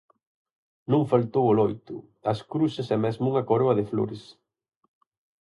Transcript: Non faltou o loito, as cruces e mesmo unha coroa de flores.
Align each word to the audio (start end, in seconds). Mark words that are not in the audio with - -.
Non 0.91 1.09
faltou 1.11 1.45
o 1.47 1.55
loito, 1.59 1.95
as 2.31 2.39
cruces 2.51 2.87
e 2.95 2.97
mesmo 3.05 3.23
unha 3.31 3.45
coroa 3.49 3.77
de 3.79 3.87
flores. 3.91 4.23